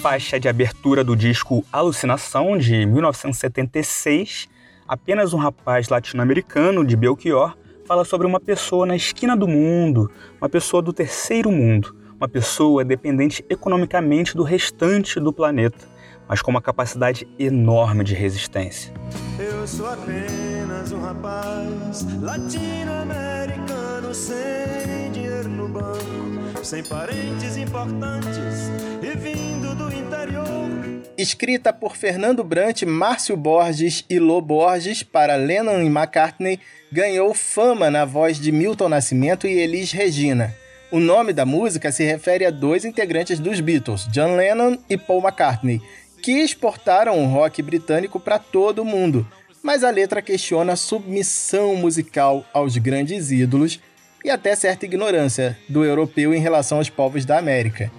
Faixa 0.00 0.40
de 0.40 0.48
abertura 0.48 1.04
do 1.04 1.14
disco 1.14 1.62
Alucinação 1.70 2.56
de 2.56 2.86
1976 2.86 4.48
Apenas 4.90 5.32
um 5.32 5.38
rapaz 5.38 5.88
latino-americano 5.88 6.84
de 6.84 6.96
Belchior 6.96 7.56
fala 7.86 8.04
sobre 8.04 8.26
uma 8.26 8.40
pessoa 8.40 8.84
na 8.84 8.96
esquina 8.96 9.36
do 9.36 9.46
mundo, 9.46 10.10
uma 10.40 10.48
pessoa 10.48 10.82
do 10.82 10.92
terceiro 10.92 11.48
mundo, 11.48 11.94
uma 12.16 12.28
pessoa 12.28 12.84
dependente 12.84 13.44
economicamente 13.48 14.36
do 14.36 14.42
restante 14.42 15.20
do 15.20 15.32
planeta, 15.32 15.86
mas 16.28 16.42
com 16.42 16.50
uma 16.50 16.60
capacidade 16.60 17.24
enorme 17.38 18.02
de 18.02 18.16
resistência. 18.16 18.92
Eu 19.38 19.64
sou 19.64 19.86
apenas 19.88 20.90
um 20.90 21.00
rapaz 21.00 22.04
latino-americano 22.20 24.12
sem 24.12 25.12
dinheiro 25.12 25.50
no 25.50 25.68
banco, 25.68 26.64
sem 26.64 26.82
parentes 26.82 27.56
importantes 27.56 28.68
e 29.00 29.16
vindo 29.16 29.72
do 29.72 29.86
interior 29.94 30.89
escrita 31.20 31.72
por 31.72 31.96
Fernando 31.96 32.42
Brant, 32.42 32.82
Márcio 32.82 33.36
Borges 33.36 34.04
e 34.08 34.18
Lô 34.18 34.40
Borges 34.40 35.02
para 35.02 35.36
Lennon 35.36 35.82
e 35.82 35.86
McCartney, 35.86 36.60
ganhou 36.90 37.34
fama 37.34 37.90
na 37.90 38.04
voz 38.04 38.38
de 38.38 38.50
Milton 38.50 38.88
Nascimento 38.88 39.46
e 39.46 39.52
Elis 39.52 39.92
Regina. 39.92 40.54
O 40.90 40.98
nome 40.98 41.32
da 41.32 41.46
música 41.46 41.92
se 41.92 42.04
refere 42.04 42.44
a 42.44 42.50
dois 42.50 42.84
integrantes 42.84 43.38
dos 43.38 43.60
Beatles, 43.60 44.08
John 44.08 44.34
Lennon 44.34 44.78
e 44.88 44.96
Paul 44.96 45.22
McCartney, 45.22 45.80
que 46.22 46.32
exportaram 46.32 47.22
o 47.22 47.26
rock 47.26 47.62
britânico 47.62 48.18
para 48.18 48.38
todo 48.38 48.82
o 48.82 48.84
mundo. 48.84 49.26
Mas 49.62 49.84
a 49.84 49.90
letra 49.90 50.22
questiona 50.22 50.72
a 50.72 50.76
submissão 50.76 51.76
musical 51.76 52.44
aos 52.52 52.76
grandes 52.76 53.30
ídolos 53.30 53.78
e 54.24 54.30
até 54.30 54.56
certa 54.56 54.86
ignorância 54.86 55.56
do 55.68 55.84
europeu 55.84 56.34
em 56.34 56.40
relação 56.40 56.78
aos 56.78 56.90
povos 56.90 57.24
da 57.24 57.38
América. 57.38 57.90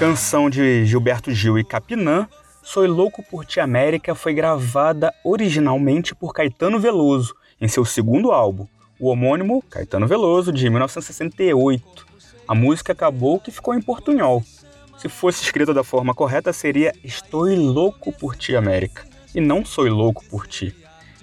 Canção 0.00 0.48
de 0.48 0.86
Gilberto 0.86 1.30
Gil 1.30 1.58
e 1.58 1.62
Capinã, 1.62 2.26
Sou 2.62 2.86
Louco 2.86 3.22
por 3.22 3.44
Ti 3.44 3.60
América 3.60 4.14
foi 4.14 4.32
gravada 4.32 5.12
originalmente 5.22 6.14
por 6.14 6.32
Caetano 6.32 6.80
Veloso 6.80 7.34
em 7.60 7.68
seu 7.68 7.84
segundo 7.84 8.32
álbum, 8.32 8.66
o 8.98 9.08
homônimo 9.08 9.62
Caetano 9.68 10.08
Veloso, 10.08 10.54
de 10.54 10.70
1968. 10.70 12.06
A 12.48 12.54
música 12.54 12.94
acabou 12.94 13.38
que 13.38 13.50
ficou 13.50 13.74
em 13.74 13.82
portunhol. 13.82 14.42
Se 14.96 15.06
fosse 15.06 15.42
escrita 15.42 15.74
da 15.74 15.84
forma 15.84 16.14
correta, 16.14 16.50
seria 16.50 16.94
Estou 17.04 17.44
louco 17.54 18.10
por 18.10 18.34
ti, 18.34 18.56
América, 18.56 19.06
e 19.34 19.40
não 19.42 19.66
Sou 19.66 19.84
louco 19.84 20.24
por 20.30 20.46
ti. 20.46 20.74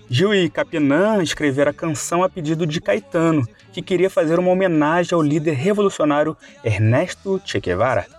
Gil 0.08 0.36
e 0.36 0.52
Capinã 0.52 1.24
escreveram 1.24 1.72
a 1.72 1.74
canção 1.74 2.24
a 2.24 2.30
pedido 2.30 2.68
de 2.68 2.80
Caetano, 2.80 3.44
que 3.74 3.82
queria 3.82 4.08
fazer 4.08 4.38
uma 4.38 4.52
homenagem 4.52 5.16
ao 5.16 5.22
líder 5.24 5.56
revolucionário 5.56 6.38
Ernesto 6.64 7.42
Che 7.44 7.60
Guevara. 7.60 8.17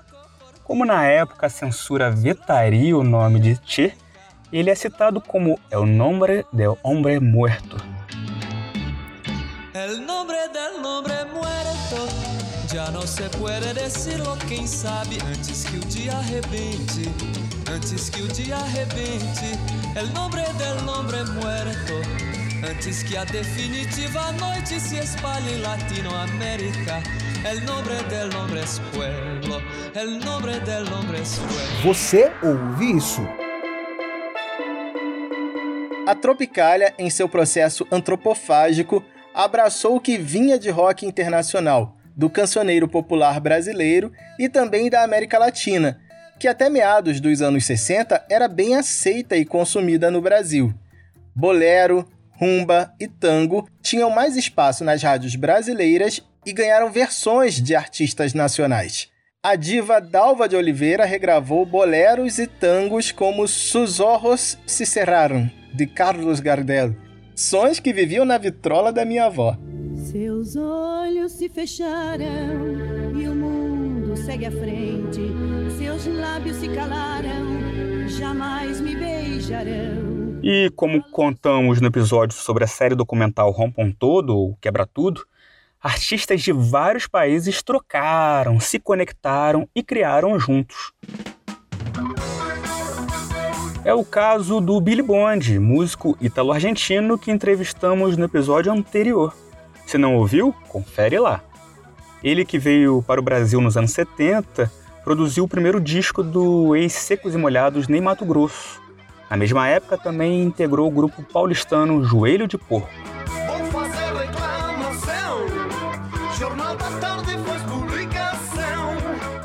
Como 0.68 0.84
na 0.84 1.06
época 1.06 1.46
a 1.46 1.50
censura 1.50 2.10
vetaria 2.10 2.94
o 2.94 3.02
nome 3.02 3.40
de 3.40 3.58
Che, 3.64 3.94
ele 4.52 4.68
é 4.68 4.74
citado 4.74 5.18
como 5.18 5.58
El 5.70 5.86
nombre 5.86 6.44
del 6.52 6.76
hombre 6.82 7.18
muerto. 7.18 7.78
El 9.72 10.04
nombre 10.04 10.36
del 10.48 10.84
hombre 10.84 11.24
muerto 11.32 12.28
Já 12.70 12.90
não 12.90 13.06
se 13.06 13.22
puede 13.38 13.72
decirlo, 13.72 14.36
quem 14.46 14.66
sabe 14.66 15.16
antes 15.26 15.64
que 15.64 15.78
o 15.78 15.80
dia 15.86 16.12
arrebente, 16.12 17.08
antes 17.74 18.10
que 18.10 18.20
o 18.20 18.28
dia 18.28 18.56
arrebente, 18.56 19.58
el 19.96 20.12
nombre 20.12 20.42
del 20.58 20.86
hombre 20.86 21.24
muerto, 21.24 21.94
antes 22.62 23.02
que 23.02 23.16
a 23.16 23.24
definitiva 23.24 24.32
noite 24.32 24.80
se 24.80 24.98
espalhe 24.98 25.54
em 25.54 25.60
Latinoamérica. 25.60 27.02
El 27.48 27.64
nombre 27.64 27.94
del 28.08 28.34
hombre 28.34 28.60
es 28.60 28.80
pueblo, 28.92 29.62
el 29.94 30.18
nombre 30.24 30.58
del 30.60 30.92
hombre 30.92 31.20
es 31.20 31.38
pueblo. 31.38 31.82
Você 31.94 32.30
ouve 32.42 32.96
isso? 32.96 33.22
A 36.06 36.14
Tropicália, 36.14 36.94
em 36.98 37.10
seu 37.10 37.28
processo 37.28 37.86
antropofágico, 37.92 39.04
abraçou 39.34 39.96
o 39.96 40.00
que 40.00 40.16
vinha 40.16 40.58
de 40.58 40.70
rock 40.70 41.06
internacional, 41.06 41.96
do 42.16 42.28
cancioneiro 42.28 42.88
popular 42.88 43.38
brasileiro 43.40 44.10
e 44.38 44.48
também 44.48 44.90
da 44.90 45.04
América 45.04 45.38
Latina, 45.38 46.00
que 46.40 46.48
até 46.48 46.68
meados 46.68 47.20
dos 47.20 47.42
anos 47.42 47.64
60 47.66 48.24
era 48.28 48.48
bem 48.48 48.74
aceita 48.74 49.36
e 49.36 49.44
consumida 49.44 50.10
no 50.10 50.20
Brasil. 50.20 50.74
Bolero, 51.36 52.08
rumba 52.38 52.94
e 53.00 53.08
tango 53.08 53.68
tinham 53.82 54.10
mais 54.10 54.36
espaço 54.36 54.84
nas 54.84 55.02
rádios 55.02 55.34
brasileiras 55.34 56.22
e 56.46 56.52
ganharam 56.52 56.90
versões 56.90 57.60
de 57.60 57.74
artistas 57.74 58.32
nacionais. 58.32 59.08
A 59.42 59.56
diva 59.56 60.00
Dalva 60.00 60.48
de 60.48 60.56
Oliveira 60.56 61.04
regravou 61.04 61.66
boleros 61.66 62.38
e 62.38 62.46
tangos 62.46 63.12
como 63.12 63.46
Sus 63.46 64.00
Ojos 64.00 64.58
Se 64.66 64.86
Cerraram, 64.86 65.50
de 65.74 65.86
Carlos 65.86 66.40
Gardel, 66.40 66.94
sons 67.34 67.80
que 67.80 67.92
viviam 67.92 68.24
na 68.24 68.38
vitrola 68.38 68.92
da 68.92 69.04
minha 69.04 69.26
avó. 69.26 69.56
Seus 70.10 70.56
olhos 70.56 71.32
se 71.32 71.48
fecharam 71.48 73.14
e 73.16 73.28
o 73.28 73.34
mundo 73.34 74.16
segue 74.16 74.46
à 74.46 74.50
frente. 74.50 75.20
Seus 75.78 76.06
lábios 76.06 76.56
se 76.56 76.68
calaram, 76.68 78.08
jamais 78.08 78.80
me 78.80 78.96
beijarão. 78.96 80.17
E 80.42 80.70
como 80.76 81.02
contamos 81.10 81.80
no 81.80 81.88
episódio 81.88 82.36
sobre 82.36 82.64
a 82.64 82.68
série 82.68 82.94
documental 82.94 83.50
Rompam 83.50 83.90
Todo, 83.90 84.36
ou 84.36 84.56
Quebra 84.60 84.86
Tudo, 84.86 85.26
artistas 85.82 86.42
de 86.42 86.52
vários 86.52 87.06
países 87.06 87.62
trocaram, 87.62 88.60
se 88.60 88.78
conectaram 88.78 89.68
e 89.74 89.82
criaram 89.82 90.38
juntos. 90.38 90.92
É 93.84 93.92
o 93.92 94.04
caso 94.04 94.60
do 94.60 94.80
Billy 94.80 95.02
Bond, 95.02 95.58
músico 95.58 96.16
italo-argentino 96.20 97.18
que 97.18 97.30
entrevistamos 97.30 98.16
no 98.16 98.24
episódio 98.24 98.70
anterior. 98.72 99.34
Se 99.86 99.98
não 99.98 100.16
ouviu, 100.16 100.54
confere 100.68 101.18
lá. 101.18 101.42
Ele 102.22 102.44
que 102.44 102.58
veio 102.58 103.02
para 103.02 103.20
o 103.20 103.24
Brasil 103.24 103.60
nos 103.60 103.76
anos 103.76 103.92
70, 103.92 104.70
produziu 105.02 105.44
o 105.44 105.48
primeiro 105.48 105.80
disco 105.80 106.22
do 106.22 106.76
ex-Secos 106.76 107.34
e 107.34 107.38
Molhados 107.38 107.88
Ney 107.88 108.00
Mato 108.00 108.24
Grosso. 108.24 108.87
Na 109.30 109.36
mesma 109.36 109.68
época 109.68 109.98
também 109.98 110.42
integrou 110.42 110.88
o 110.88 110.90
grupo 110.90 111.22
paulistano 111.22 112.02
Joelho 112.02 112.48
de 112.48 112.56
Porco. 112.56 112.88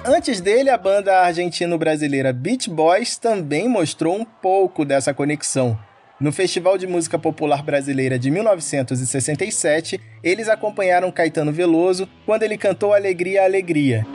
Antes 0.06 0.42
dele, 0.42 0.70
a 0.70 0.78
banda 0.78 1.22
argentino-brasileira 1.22 2.34
Beach 2.34 2.70
Boys 2.70 3.18
também 3.18 3.70
mostrou 3.70 4.16
um 4.16 4.25
pouco 4.25 4.84
dessa 4.84 5.13
conexão. 5.13 5.78
No 6.20 6.32
Festival 6.32 6.78
de 6.78 6.86
Música 6.86 7.18
Popular 7.18 7.63
Brasileira 7.63 8.20
de 8.20 8.30
1967, 8.30 10.00
eles 10.24 10.48
acompanharam 10.48 11.12
Caetano 11.12 11.52
Veloso 11.52 12.08
quando 12.25 12.44
ele 12.44 12.58
cantou 12.58 12.94
Alegria, 12.94 13.44
Alegria. 13.44 14.06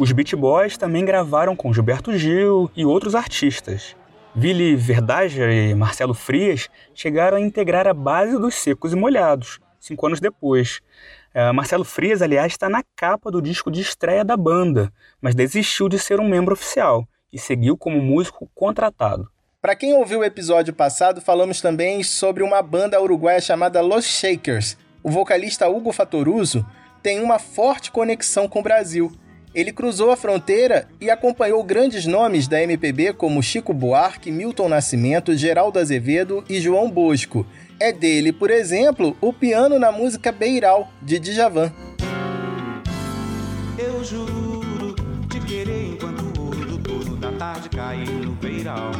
Os 0.00 0.12
Beat 0.12 0.34
Boys 0.34 0.78
também 0.78 1.04
gravaram 1.04 1.54
com 1.54 1.74
Gilberto 1.74 2.16
Gil 2.16 2.70
e 2.74 2.86
outros 2.86 3.14
artistas. 3.14 3.94
Vili 4.34 4.74
Verdager 4.74 5.50
e 5.50 5.74
Marcelo 5.74 6.14
Frias 6.14 6.70
chegaram 6.94 7.36
a 7.36 7.40
integrar 7.40 7.86
a 7.86 7.92
base 7.92 8.38
dos 8.38 8.54
Secos 8.54 8.94
e 8.94 8.96
Molhados, 8.96 9.60
cinco 9.78 10.06
anos 10.06 10.18
depois. 10.18 10.80
Uh, 11.34 11.52
Marcelo 11.52 11.84
Frias, 11.84 12.22
aliás, 12.22 12.50
está 12.50 12.66
na 12.66 12.82
capa 12.96 13.30
do 13.30 13.42
disco 13.42 13.70
de 13.70 13.82
estreia 13.82 14.24
da 14.24 14.38
banda, 14.38 14.90
mas 15.20 15.34
desistiu 15.34 15.86
de 15.86 15.98
ser 15.98 16.18
um 16.18 16.26
membro 16.26 16.54
oficial 16.54 17.06
e 17.30 17.38
seguiu 17.38 17.76
como 17.76 18.00
músico 18.00 18.50
contratado. 18.54 19.28
Para 19.60 19.76
quem 19.76 19.92
ouviu 19.92 20.20
o 20.20 20.24
episódio 20.24 20.72
passado, 20.72 21.20
falamos 21.20 21.60
também 21.60 22.02
sobre 22.02 22.42
uma 22.42 22.62
banda 22.62 22.98
uruguaia 22.98 23.42
chamada 23.42 23.82
Los 23.82 24.06
Shakers. 24.06 24.78
O 25.02 25.10
vocalista 25.10 25.68
Hugo 25.68 25.92
Fatoruso 25.92 26.64
tem 27.02 27.20
uma 27.20 27.38
forte 27.38 27.90
conexão 27.90 28.48
com 28.48 28.60
o 28.60 28.62
Brasil 28.62 29.12
ele 29.54 29.72
cruzou 29.72 30.10
a 30.10 30.16
fronteira 30.16 30.88
e 31.00 31.10
acompanhou 31.10 31.62
grandes 31.64 32.06
nomes 32.06 32.46
da 32.46 32.62
MPB 32.62 33.14
como 33.14 33.42
Chico 33.42 33.74
Buarque, 33.74 34.30
Milton 34.30 34.68
Nascimento, 34.68 35.36
Geraldo 35.36 35.78
Azevedo 35.78 36.44
e 36.48 36.60
João 36.60 36.88
Bosco. 36.88 37.44
É 37.78 37.92
dele, 37.92 38.32
por 38.32 38.50
exemplo, 38.50 39.16
o 39.20 39.32
piano 39.32 39.78
na 39.78 39.90
música 39.90 40.30
Beiral, 40.30 40.88
de 41.02 41.18
Djavan. 41.18 41.72
Eu 43.78 44.04
juro 44.04 44.94
te 45.28 45.40
querer 45.40 45.94
enquanto 45.94 46.38
o 46.38 46.92
ouro 46.92 47.16
da 47.16 47.32
tarde 47.32 47.68
cair 47.70 48.08
no 48.08 48.32
beiral. 48.32 48.92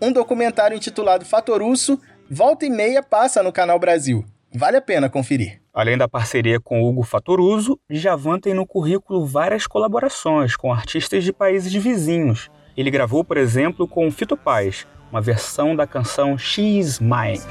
Um 0.00 0.12
documentário 0.12 0.76
intitulado 0.76 1.24
Fatorusso, 1.24 2.00
volta 2.30 2.64
e 2.64 2.70
meia 2.70 3.02
passa 3.02 3.42
no 3.42 3.52
Canal 3.52 3.78
Brasil. 3.78 4.24
Vale 4.58 4.78
a 4.78 4.80
pena 4.80 5.10
conferir. 5.10 5.60
Além 5.70 5.98
da 5.98 6.08
parceria 6.08 6.58
com 6.58 6.82
Hugo 6.82 7.02
Fatoruso, 7.02 7.78
Djavan 7.90 8.40
tem 8.40 8.54
no 8.54 8.66
currículo 8.66 9.26
várias 9.26 9.66
colaborações 9.66 10.56
com 10.56 10.72
artistas 10.72 11.24
de 11.24 11.30
países 11.30 11.70
vizinhos. 11.74 12.50
Ele 12.74 12.90
gravou, 12.90 13.22
por 13.22 13.36
exemplo, 13.36 13.86
com 13.86 14.10
Fito 14.10 14.34
Paz, 14.34 14.86
uma 15.12 15.20
versão 15.20 15.76
da 15.76 15.86
canção 15.86 16.38
She's 16.38 16.98
Mine. 16.98 17.44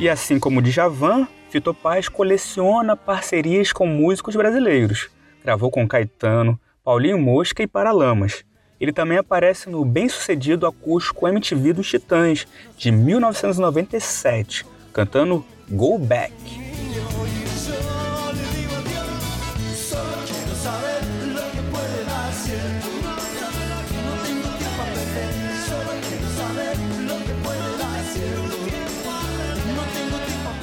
E 0.00 0.08
assim 0.08 0.40
como 0.40 0.60
Djavan, 0.60 1.28
Fito 1.50 1.72
Paz 1.72 2.08
coleciona 2.08 2.96
parcerias 2.96 3.72
com 3.72 3.86
músicos 3.86 4.34
brasileiros. 4.34 5.08
Gravou 5.44 5.70
com 5.70 5.86
Caetano, 5.86 6.58
Paulinho 6.82 7.16
Mosca 7.16 7.62
e 7.62 7.68
Paralamas. 7.68 8.44
Ele 8.80 8.92
também 8.92 9.18
aparece 9.18 9.70
no 9.70 9.84
bem-sucedido 9.84 10.66
acústico 10.66 11.28
MTV 11.28 11.72
dos 11.72 11.88
Titãs, 11.88 12.46
de 12.76 12.90
1997, 12.90 14.66
cantando 14.92 15.44
Go 15.70 15.98
Back. 15.98 16.32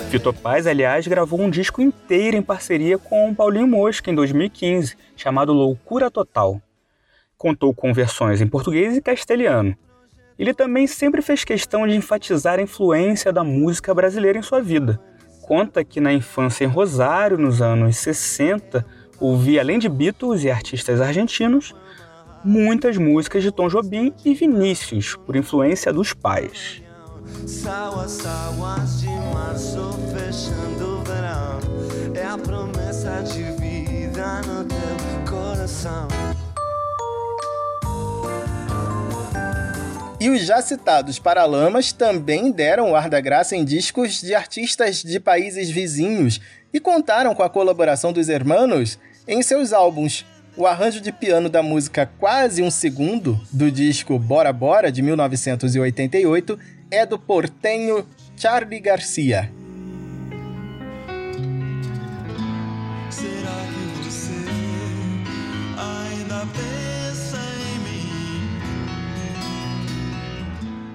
Fito 0.09 0.33
Paz, 0.33 0.67
aliás, 0.67 1.07
gravou 1.07 1.39
um 1.39 1.49
disco 1.49 1.81
inteiro 1.81 2.35
em 2.35 2.41
parceria 2.41 2.97
com 2.97 3.33
Paulinho 3.33 3.65
Mosca 3.65 4.11
em 4.11 4.15
2015, 4.15 4.97
chamado 5.15 5.53
Loucura 5.53 6.11
Total 6.11 6.61
contou 7.41 7.73
com 7.73 7.91
versões 7.91 8.39
em 8.39 8.45
português 8.45 8.95
e 8.95 9.01
castelhano. 9.01 9.75
Ele 10.37 10.53
também 10.53 10.85
sempre 10.85 11.23
fez 11.23 11.43
questão 11.43 11.87
de 11.87 11.95
enfatizar 11.95 12.59
a 12.59 12.61
influência 12.61 13.33
da 13.33 13.43
música 13.43 13.95
brasileira 13.95 14.37
em 14.37 14.43
sua 14.43 14.61
vida. 14.61 15.01
Conta 15.41 15.83
que 15.83 15.99
na 15.99 16.13
infância 16.13 16.63
em 16.63 16.67
Rosário, 16.67 17.39
nos 17.39 17.59
anos 17.59 17.97
60, 17.97 18.85
ouvia, 19.19 19.59
além 19.59 19.79
de 19.79 19.89
Beatles 19.89 20.43
e 20.43 20.51
artistas 20.51 21.01
argentinos, 21.01 21.73
muitas 22.45 22.95
músicas 22.95 23.41
de 23.41 23.51
Tom 23.51 23.67
Jobim 23.67 24.13
e 24.23 24.35
Vinícius, 24.35 25.15
por 25.25 25.35
influência 25.35 25.91
dos 25.91 26.13
pais. 26.13 26.83
E 40.21 40.29
os 40.29 40.45
já 40.45 40.61
citados 40.61 41.17
Paralamas 41.17 41.91
também 41.91 42.51
deram 42.51 42.91
o 42.91 42.95
ar 42.95 43.09
da 43.09 43.19
graça 43.19 43.55
em 43.55 43.65
discos 43.65 44.21
de 44.21 44.35
artistas 44.35 45.01
de 45.01 45.19
países 45.19 45.71
vizinhos 45.71 46.39
e 46.71 46.79
contaram 46.79 47.33
com 47.33 47.41
a 47.41 47.49
colaboração 47.49 48.13
dos 48.13 48.29
hermanos 48.29 48.99
em 49.27 49.41
seus 49.41 49.73
álbuns. 49.73 50.23
O 50.55 50.67
arranjo 50.67 51.01
de 51.01 51.11
piano 51.11 51.49
da 51.49 51.63
música 51.63 52.05
Quase 52.19 52.61
um 52.61 52.69
Segundo, 52.69 53.41
do 53.51 53.71
disco 53.71 54.19
Bora 54.19 54.53
Bora, 54.53 54.91
de 54.91 55.01
1988, 55.01 56.59
é 56.91 57.03
do 57.03 57.17
portenho 57.17 58.07
Charlie 58.37 58.79
Garcia. 58.79 59.51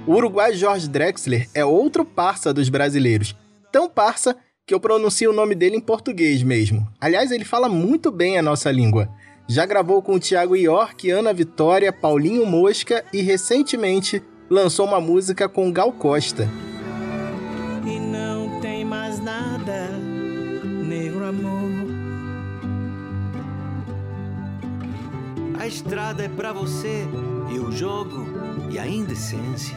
O 0.06 0.12
uruguai 0.12 0.54
Jorge 0.54 0.88
Drexler 0.88 1.48
é 1.52 1.64
outro 1.64 2.04
parça 2.04 2.54
dos 2.54 2.68
brasileiros. 2.68 3.34
Tão 3.72 3.90
parça 3.90 4.36
que 4.64 4.72
eu 4.72 4.78
pronuncio 4.78 5.30
o 5.30 5.34
nome 5.34 5.56
dele 5.56 5.76
em 5.76 5.80
português 5.80 6.44
mesmo. 6.44 6.86
Aliás, 7.00 7.32
ele 7.32 7.44
fala 7.44 7.68
muito 7.68 8.12
bem 8.12 8.38
a 8.38 8.42
nossa 8.42 8.70
língua. 8.70 9.08
Já 9.48 9.66
gravou 9.66 10.00
com 10.00 10.14
o 10.14 10.20
Thiago 10.20 10.54
York, 10.54 11.10
Ana 11.10 11.32
Vitória, 11.32 11.92
Paulinho 11.92 12.46
Mosca 12.46 13.04
e 13.12 13.20
recentemente 13.20 14.22
lançou 14.48 14.86
uma 14.86 15.00
música 15.00 15.48
com 15.48 15.72
Gal 15.72 15.92
Costa. 15.92 16.48
E 17.84 17.98
não 17.98 18.60
tem 18.60 18.84
mais 18.84 19.18
nada, 19.18 19.88
negro 20.88 21.24
amor. 21.24 21.66
A 25.58 25.66
estrada 25.66 26.22
é 26.22 26.28
para 26.28 26.52
você 26.52 27.04
e 27.52 27.58
o 27.58 27.72
jogo 27.72 28.35
e 28.70 28.78
a 28.78 28.86
indecência. 28.86 29.76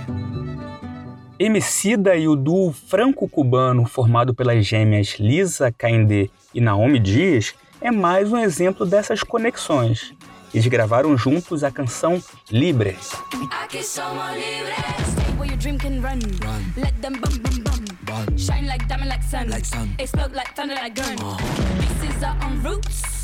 Emicida 1.38 2.16
e 2.16 2.28
o 2.28 2.36
duo 2.36 2.72
franco-cubano 2.72 3.86
formado 3.86 4.34
pelas 4.34 4.66
gêmeas 4.66 5.16
Lisa 5.20 5.72
Caindé 5.72 6.30
e 6.54 6.60
Naomi 6.60 7.00
Dias 7.00 7.56
é 7.80 7.92
mais 7.92 8.32
um 8.32 8.38
exemplo 8.38 8.86
dessas 8.86 9.24
conexões. 9.24 10.14
Eles 10.54 10.68
gravaram 10.68 11.18
juntos 11.18 11.64
a 11.64 11.72
canção 11.72 12.22
Libre. 12.52 12.98
Libres. 18.10 18.46
Shine 18.46 18.68
like 18.68 18.88
diamond 18.88 19.10
like 19.10 19.24
sun. 19.24 19.50
Like 19.50 19.66
sun. 19.66 19.96
Explode 20.00 20.34
like 20.34 20.56
thunder 20.56 20.76
like 20.76 20.96
gun. 20.96 21.16
Uh 21.20 21.38
-huh. 21.38 22.00
This 22.02 22.16
is 22.16 22.24
our 22.24 22.38
own 22.46 22.62
roots. 22.64 23.20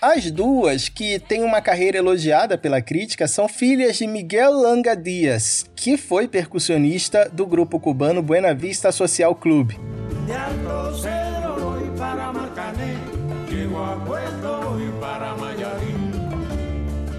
As 0.00 0.30
duas, 0.30 0.88
que 0.88 1.18
têm 1.18 1.42
uma 1.42 1.60
carreira 1.60 1.98
elogiada 1.98 2.56
pela 2.56 2.80
crítica, 2.80 3.26
são 3.26 3.48
filhas 3.48 3.96
de 3.96 4.06
Miguel 4.06 4.52
Langa 4.52 4.94
Dias, 4.94 5.66
que 5.74 5.96
foi 5.96 6.28
percussionista 6.28 7.28
do 7.28 7.46
grupo 7.46 7.80
cubano 7.80 8.22
Buena 8.22 8.54
Vista 8.54 8.92
Social 8.92 9.34
Club. 9.34 9.72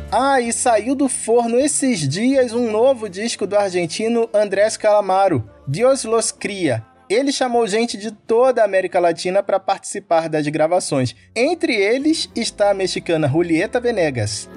Ah, 0.09 0.39
e 0.39 0.53
saiu 0.53 0.95
do 0.95 1.09
forno 1.09 1.59
esses 1.59 2.07
dias 2.07 2.53
um 2.53 2.71
novo 2.71 3.09
disco 3.09 3.45
do 3.45 3.57
argentino 3.57 4.29
Andrés 4.33 4.77
Calamaro, 4.77 5.43
Dios 5.67 6.03
los 6.03 6.31
cria. 6.31 6.85
Ele 7.09 7.31
chamou 7.31 7.67
gente 7.67 7.97
de 7.97 8.11
toda 8.11 8.61
a 8.61 8.65
América 8.65 8.99
Latina 8.99 9.41
para 9.41 9.59
participar 9.59 10.29
das 10.29 10.47
gravações. 10.47 11.15
Entre 11.35 11.75
eles 11.75 12.29
está 12.35 12.69
a 12.69 12.73
mexicana 12.73 13.27
Julieta 13.27 13.79
Venegas. 13.79 14.47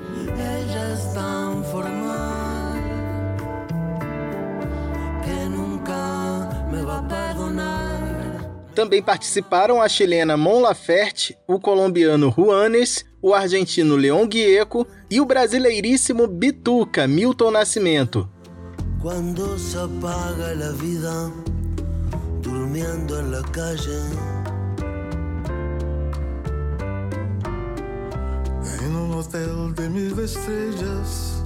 Também 8.74 9.02
participaram 9.02 9.82
a 9.82 9.88
chilena 9.88 10.36
Mon 10.36 10.60
Laferte, 10.60 11.36
o 11.48 11.58
colombiano 11.58 12.30
Juanes, 12.30 13.04
o 13.20 13.34
argentino 13.34 13.96
Leon 13.96 14.28
Gieco 14.30 14.86
e 15.10 15.20
o 15.20 15.24
brasileiríssimo 15.24 16.26
Bituca 16.26 17.08
Milton 17.08 17.50
Nascimento. 17.50 18.30
Quando 19.00 19.56
se 19.56 19.78
apaga 19.78 20.50
a 20.50 20.72
vida, 20.72 21.30
durmiendo 22.42 23.20
en 23.20 23.30
la 23.30 23.42
calle. 23.52 24.00
En 28.82 28.96
un 28.96 29.14
hotel 29.14 29.72
de 29.74 29.88
mil 29.88 30.18
estrellas 30.18 31.44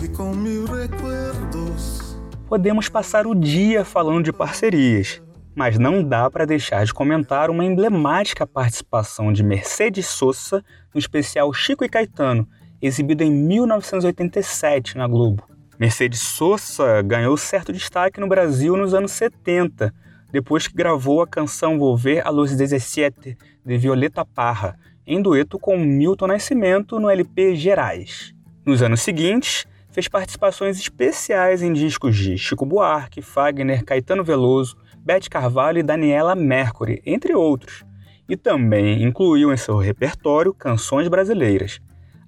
e 0.00 0.06
com 0.06 0.32
mil 0.32 0.64
recuerdos. 0.64 2.16
Podemos 2.46 2.88
passar 2.88 3.26
o 3.26 3.34
dia 3.34 3.84
falando 3.84 4.22
de 4.22 4.32
parcerias, 4.32 5.20
mas 5.56 5.80
não 5.80 6.04
dá 6.04 6.30
para 6.30 6.46
deixar 6.46 6.84
de 6.84 6.94
comentar 6.94 7.50
uma 7.50 7.64
emblemática 7.64 8.46
participação 8.46 9.32
de 9.32 9.42
Mercedes 9.42 10.06
Sosa 10.06 10.64
no 10.94 11.00
especial 11.00 11.52
Chico 11.52 11.84
e 11.84 11.88
Caetano, 11.88 12.46
exibido 12.80 13.24
em 13.24 13.32
1987 13.32 14.96
na 14.96 15.08
Globo. 15.08 15.55
Mercedes 15.78 16.20
Sosa 16.20 17.02
ganhou 17.02 17.36
certo 17.36 17.70
destaque 17.70 18.18
no 18.18 18.26
Brasil 18.26 18.76
nos 18.76 18.94
anos 18.94 19.12
70, 19.12 19.92
depois 20.32 20.66
que 20.66 20.74
gravou 20.74 21.20
a 21.20 21.26
canção 21.26 21.78
Volver 21.78 22.26
a 22.26 22.30
los 22.30 22.56
17 22.56 23.36
de 23.64 23.78
Violeta 23.78 24.24
Parra, 24.24 24.78
em 25.06 25.20
dueto 25.20 25.58
com 25.58 25.76
Milton 25.76 26.28
Nascimento 26.28 26.98
no 26.98 27.10
LP 27.10 27.54
Gerais. 27.56 28.34
Nos 28.64 28.82
anos 28.82 29.02
seguintes, 29.02 29.66
fez 29.90 30.08
participações 30.08 30.78
especiais 30.78 31.62
em 31.62 31.72
discos 31.72 32.16
de 32.16 32.38
Chico 32.38 32.64
Buarque, 32.64 33.20
Fagner, 33.20 33.84
Caetano 33.84 34.24
Veloso, 34.24 34.76
Beth 34.96 35.28
Carvalho 35.30 35.78
e 35.78 35.82
Daniela 35.82 36.34
Mercury, 36.34 37.02
entre 37.04 37.34
outros, 37.34 37.84
e 38.26 38.36
também 38.36 39.02
incluiu 39.02 39.52
em 39.52 39.56
seu 39.58 39.76
repertório 39.76 40.54
canções 40.54 41.06
brasileiras. 41.06 41.80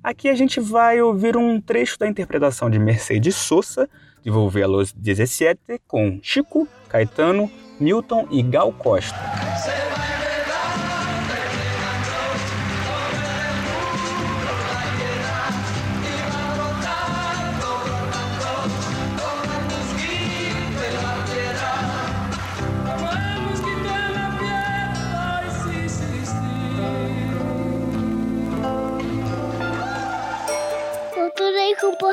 Aqui 0.03 0.29
a 0.29 0.35
gente 0.35 0.61
vai 0.61 1.01
ouvir 1.03 1.37
um 1.37 1.61
trecho 1.61 1.99
da 1.99 2.07
interpretação 2.07 2.71
de 2.71 2.79
Mercedes 2.79 3.35
Sosa, 3.35 3.89
de 4.23 4.31
Volver 4.31 4.65
a 4.65 4.69
los 4.69 4.93
17, 4.93 5.81
com 5.87 6.21
Chico, 6.23 6.69
Caetano, 6.89 7.51
Milton 7.81 8.27
e 8.31 8.43
Gal 8.43 8.73
Costa. 8.73 9.38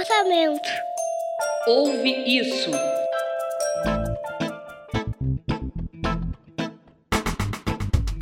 Comportamento. 0.05 0.69
Ouve 1.67 2.37
isso. 2.39 2.69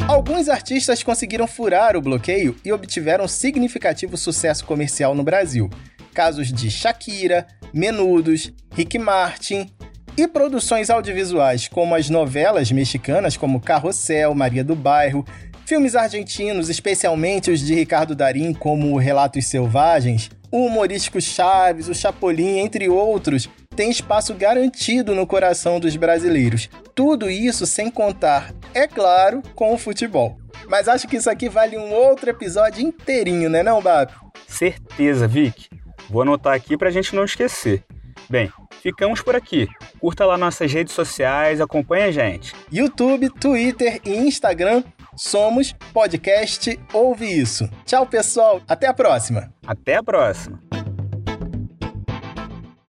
Alguns 0.07 0.47
artistas 0.47 1.03
conseguiram 1.03 1.47
furar 1.47 1.97
o 1.97 2.01
bloqueio 2.01 2.55
e 2.63 2.71
obtiveram 2.71 3.27
significativo 3.27 4.15
sucesso 4.15 4.65
comercial 4.65 5.13
no 5.13 5.23
Brasil. 5.23 5.69
Casos 6.13 6.53
de 6.53 6.69
Shakira, 6.69 7.47
Menudos, 7.73 8.53
Rick 8.73 8.97
Martin 8.97 9.69
e 10.15 10.27
produções 10.27 10.89
audiovisuais 10.89 11.67
como 11.67 11.95
as 11.95 12.09
novelas 12.09 12.71
mexicanas 12.71 13.35
como 13.35 13.59
Carrossel, 13.59 14.33
Maria 14.35 14.63
do 14.63 14.75
Bairro, 14.75 15.25
filmes 15.65 15.95
argentinos, 15.95 16.69
especialmente 16.69 17.49
os 17.49 17.59
de 17.59 17.73
Ricardo 17.73 18.15
Darim 18.15 18.53
como 18.53 18.97
Relatos 18.97 19.47
Selvagens, 19.47 20.29
o 20.53 20.67
humorístico 20.67 21.19
Chaves, 21.19 21.89
o 21.89 21.95
Chapolin, 21.95 22.59
entre 22.59 22.87
outros, 22.87 23.49
tem 23.75 23.89
espaço 23.89 24.35
garantido 24.35 25.15
no 25.15 25.25
coração 25.25 25.79
dos 25.79 25.95
brasileiros. 25.95 26.69
Tudo 26.93 27.27
isso 27.27 27.65
sem 27.65 27.89
contar, 27.89 28.53
é 28.71 28.87
claro, 28.87 29.41
com 29.55 29.73
o 29.73 29.79
futebol. 29.79 30.37
Mas 30.69 30.87
acho 30.87 31.07
que 31.07 31.17
isso 31.17 31.27
aqui 31.27 31.49
vale 31.49 31.75
um 31.75 31.91
outro 31.91 32.29
episódio 32.29 32.85
inteirinho, 32.85 33.49
né 33.49 33.63
não, 33.63 33.81
Bab? 33.81 34.13
Certeza, 34.47 35.27
Vic. 35.27 35.69
Vou 36.07 36.21
anotar 36.21 36.53
aqui 36.53 36.77
pra 36.77 36.91
gente 36.91 37.15
não 37.15 37.25
esquecer. 37.25 37.83
Bem, 38.29 38.51
ficamos 38.83 39.21
por 39.21 39.35
aqui. 39.35 39.67
Curta 39.99 40.23
lá 40.23 40.37
nossas 40.37 40.71
redes 40.71 40.93
sociais, 40.93 41.61
acompanhe 41.61 42.03
a 42.03 42.11
gente. 42.11 42.53
YouTube, 42.71 43.27
Twitter 43.31 43.99
e 44.05 44.11
Instagram 44.11 44.83
somos 45.15 45.73
podcast 45.93 46.79
Ouve 46.93 47.25
Isso. 47.25 47.69
Tchau, 47.85 48.05
pessoal. 48.05 48.61
Até 48.67 48.87
a 48.87 48.93
próxima. 48.93 49.53
Até 49.65 49.95
a 49.95 50.03
próxima. 50.03 50.59